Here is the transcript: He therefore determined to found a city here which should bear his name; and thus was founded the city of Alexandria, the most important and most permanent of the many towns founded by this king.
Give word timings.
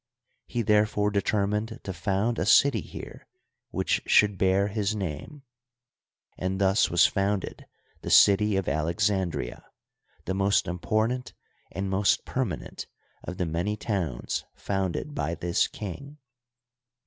He 0.47 0.63
therefore 0.63 1.11
determined 1.11 1.79
to 1.83 1.93
found 1.93 2.39
a 2.39 2.45
city 2.47 2.81
here 2.81 3.27
which 3.69 4.01
should 4.07 4.35
bear 4.39 4.67
his 4.67 4.95
name; 4.95 5.43
and 6.39 6.59
thus 6.59 6.89
was 6.89 7.05
founded 7.05 7.67
the 8.01 8.09
city 8.09 8.55
of 8.55 8.67
Alexandria, 8.67 9.63
the 10.25 10.33
most 10.33 10.67
important 10.67 11.33
and 11.71 11.87
most 11.87 12.25
permanent 12.25 12.87
of 13.25 13.37
the 13.37 13.45
many 13.45 13.77
towns 13.77 14.43
founded 14.55 15.13
by 15.13 15.35
this 15.35 15.67
king. 15.67 16.17